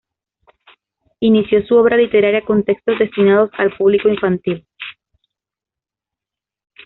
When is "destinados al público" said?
2.97-4.09